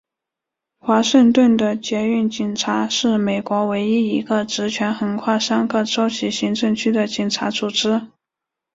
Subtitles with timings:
[0.79, 8.07] 华盛顿的捷运警察是美国唯一一个职权横跨三个州级行政区的警察组织。